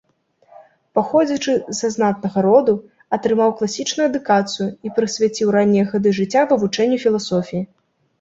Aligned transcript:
Паходзячы 0.99 1.53
са 1.79 1.89
знатнага 1.95 2.39
роду, 2.45 2.73
атрымаў 3.17 3.53
класічную 3.59 4.07
адукацыю 4.11 4.67
і 4.89 4.95
прысвяціў 4.95 5.53
раннія 5.57 5.85
гады 5.93 6.09
жыцця 6.21 6.43
вывучэнню 6.55 6.97
філасофіі. 7.05 7.63